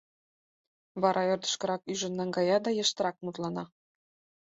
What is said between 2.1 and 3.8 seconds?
наҥгая да йыштрак мутлана.